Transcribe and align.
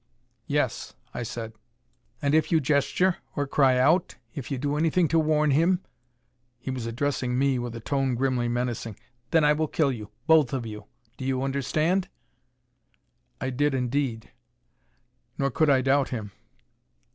"Yes," 0.47 0.95
I 1.13 1.21
said. 1.21 1.53
"And 2.23 2.33
if 2.33 2.51
you 2.51 2.59
gesture, 2.59 3.17
or 3.35 3.45
cry 3.45 3.77
out 3.77 4.15
if 4.33 4.49
you 4.49 4.57
do 4.57 4.75
anything 4.75 5.07
to 5.09 5.19
warn 5.19 5.51
him," 5.51 5.83
he 6.57 6.71
was 6.71 6.87
addressing 6.87 7.37
me, 7.37 7.59
with 7.59 7.75
a 7.75 7.79
tone 7.81 8.15
grimly 8.15 8.47
menacing 8.47 8.97
"then 9.29 9.43
I 9.43 9.53
will 9.53 9.67
kill 9.67 9.91
you. 9.91 10.09
Both 10.25 10.53
of 10.53 10.65
you. 10.65 10.85
Do 11.17 11.23
you 11.25 11.43
understand?" 11.43 12.09
I 13.39 13.51
did 13.51 13.75
indeed. 13.75 14.31
Nor 15.37 15.51
could 15.51 15.69
I 15.69 15.81
doubt 15.83 16.09
him. 16.09 16.31